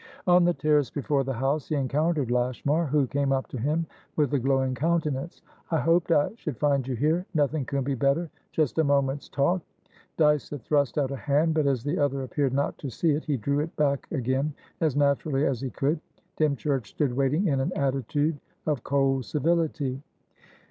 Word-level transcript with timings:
On 0.25 0.45
the 0.45 0.53
terrace 0.55 0.89
before 0.89 1.23
the 1.23 1.33
house, 1.33 1.67
he 1.69 1.75
encountered 1.75 2.31
Lashmar, 2.31 2.87
who 2.87 3.05
came 3.05 3.31
up 3.31 3.47
to 3.49 3.59
him 3.59 3.85
with 4.15 4.33
a 4.33 4.39
glowing 4.39 4.73
countenance. 4.73 5.43
"I 5.69 5.77
hoped 5.77 6.11
I 6.11 6.31
should 6.37 6.57
find 6.57 6.87
you 6.87 6.95
here. 6.95 7.27
Nothing 7.35 7.65
could 7.65 7.83
be 7.83 7.93
better. 7.93 8.31
Just 8.51 8.79
a 8.79 8.83
moment's 8.83 9.29
talk." 9.29 9.61
Dyce 10.17 10.49
had 10.49 10.63
thrust 10.63 10.97
out 10.97 11.11
a 11.11 11.15
hand, 11.15 11.53
but 11.53 11.67
as 11.67 11.83
the 11.83 11.99
other 11.99 12.23
appeared 12.23 12.51
not 12.55 12.79
to 12.79 12.89
see 12.89 13.11
it, 13.11 13.25
he 13.25 13.37
drew 13.37 13.59
it 13.59 13.75
back 13.75 14.07
again 14.11 14.55
as 14.79 14.95
naturally 14.95 15.45
as 15.45 15.61
he 15.61 15.69
could. 15.69 15.99
Dymchurch 16.35 16.87
stood 16.89 17.15
waiting 17.15 17.45
in 17.45 17.59
an 17.59 17.71
attitude 17.75 18.39
of 18.65 18.81
cold 18.83 19.25
civility. 19.25 20.01